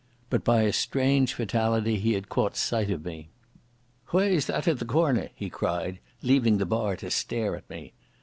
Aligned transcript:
But 0.31 0.43
by 0.43 0.63
a 0.63 0.73
strange 0.73 1.35
fatality 1.35 1.99
he 1.99 2.13
had 2.13 2.27
caught 2.27 2.57
sight 2.57 2.89
of 2.89 3.05
me. 3.05 3.29
"Whae's 4.11 4.47
that 4.47 4.67
i' 4.67 4.73
the 4.73 4.83
corner?" 4.83 5.29
he 5.35 5.47
cried, 5.47 5.99
leaving 6.23 6.57
the 6.57 6.65
bar 6.65 6.95
to 6.95 7.11
stare 7.11 7.55
at 7.55 7.69
me. 7.69 7.93